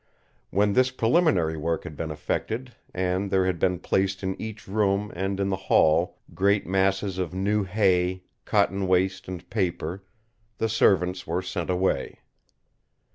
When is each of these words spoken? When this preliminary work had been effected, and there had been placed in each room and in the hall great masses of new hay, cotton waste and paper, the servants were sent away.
When 0.49 0.73
this 0.73 0.89
preliminary 0.89 1.57
work 1.57 1.83
had 1.83 1.95
been 1.95 2.09
effected, 2.09 2.73
and 2.91 3.29
there 3.29 3.45
had 3.45 3.59
been 3.59 3.77
placed 3.77 4.23
in 4.23 4.35
each 4.41 4.67
room 4.67 5.11
and 5.15 5.39
in 5.39 5.49
the 5.49 5.55
hall 5.69 6.17
great 6.33 6.65
masses 6.65 7.19
of 7.19 7.35
new 7.35 7.65
hay, 7.65 8.23
cotton 8.43 8.87
waste 8.87 9.27
and 9.27 9.47
paper, 9.51 10.03
the 10.57 10.69
servants 10.69 11.27
were 11.27 11.43
sent 11.43 11.69
away. 11.69 12.17